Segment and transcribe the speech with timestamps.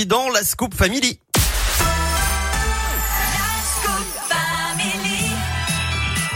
[0.00, 1.18] dans la Scoop Family.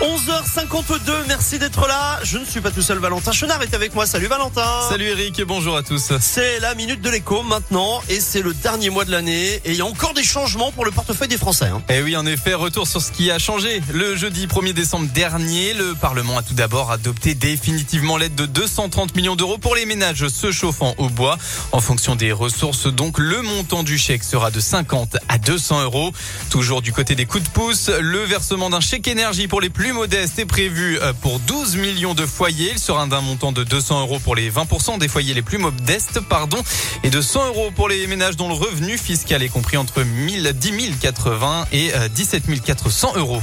[0.07, 2.21] 11h52, merci d'être là.
[2.23, 4.07] Je ne suis pas tout seul, Valentin Chenard est avec moi.
[4.07, 4.65] Salut Valentin.
[4.89, 6.13] Salut Eric et bonjour à tous.
[6.21, 9.75] C'est la minute de l'écho maintenant et c'est le dernier mois de l'année et il
[9.75, 11.67] y a encore des changements pour le portefeuille des Français.
[11.67, 11.83] Hein.
[11.89, 13.83] Et eh oui, en effet, retour sur ce qui a changé.
[13.93, 19.17] Le jeudi 1er décembre dernier, le Parlement a tout d'abord adopté définitivement l'aide de 230
[19.17, 21.37] millions d'euros pour les ménages se chauffant au bois.
[21.73, 26.13] En fonction des ressources, donc, le montant du chèque sera de 50 à 200 euros.
[26.49, 29.96] Toujours du côté des coups de pouce, le versement d'un chèque énergie pour les plus
[29.97, 32.73] modeste est prévu euh, pour 12 millions de foyers.
[32.73, 36.21] Il sera d'un montant de 200 euros pour les 20% des foyers les plus modestes,
[36.21, 36.59] pardon,
[37.03, 40.53] et de 100 euros pour les ménages dont le revenu fiscal est compris entre 1000,
[40.53, 43.41] 10 080 et 17 euh, 400 euros.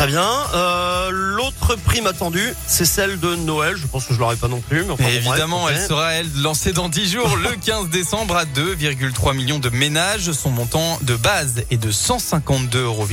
[0.00, 0.30] Très bien.
[0.54, 3.76] Euh, L'autre prime attendue, c'est celle de Noël.
[3.76, 4.84] Je pense que je l'aurai pas non plus.
[4.98, 9.58] Mais évidemment, elle sera elle lancée dans 10 jours, le 15 décembre, à 2,3 millions
[9.58, 10.32] de ménages.
[10.32, 13.06] Son montant de base est de 152,45 euros.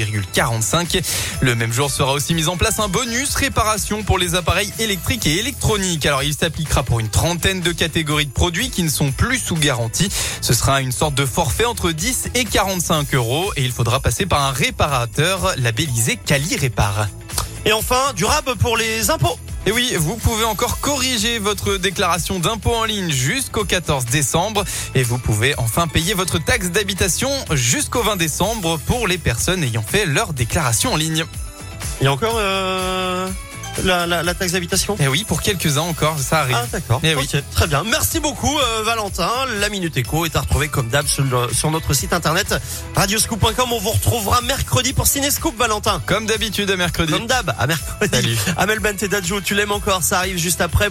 [1.42, 5.28] Le même jour sera aussi mis en place un bonus réparation pour les appareils électriques
[5.28, 6.06] et électroniques.
[6.06, 9.56] Alors, il s'appliquera pour une trentaine de catégories de produits qui ne sont plus sous
[9.56, 10.10] garantie.
[10.40, 14.26] Ce sera une sorte de forfait entre 10 et 45 euros et il faudra passer
[14.26, 16.56] par un réparateur labellisé Cali
[17.66, 19.38] Et enfin, du rab pour les impôts.
[19.66, 24.64] Et oui, vous pouvez encore corriger votre déclaration d'impôt en ligne jusqu'au 14 décembre
[24.96, 29.82] et vous pouvez enfin payer votre taxe d'habitation jusqu'au 20 décembre pour les personnes ayant
[29.82, 31.26] fait leur déclaration en ligne.
[32.00, 33.28] Il y a encore euh,
[33.88, 36.58] la, taxe d'habitation Eh oui, pour quelques-uns encore, ça arrive.
[36.60, 37.00] Ah d'accord.
[37.04, 37.30] Eh oui.
[37.52, 37.84] Très bien.
[37.84, 39.30] Merci beaucoup euh, Valentin.
[39.60, 42.56] La Minute Éco est à retrouver comme d'hab sur, notre site internet
[42.96, 43.72] radioscoop.com.
[43.72, 46.02] On vous retrouvera mercredi pour Cinescoop Valentin.
[46.06, 47.12] Comme d'habitude à mercredi.
[47.14, 48.10] Comme d'hab à mercredi.
[48.12, 48.38] Salut.
[48.58, 50.86] Amel Bent et Dadjo, tu l'aimes encore, ça arrive juste après.